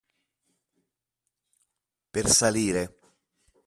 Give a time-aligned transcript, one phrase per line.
[2.09, 2.83] Per salire!